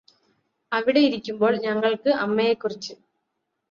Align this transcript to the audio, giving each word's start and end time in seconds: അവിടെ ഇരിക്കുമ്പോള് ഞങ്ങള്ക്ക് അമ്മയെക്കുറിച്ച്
അവിടെ 0.71 0.99
ഇരിക്കുമ്പോള് 0.99 1.59
ഞങ്ങള്ക്ക് 1.59 2.09
അമ്മയെക്കുറിച്ച് 2.19 2.93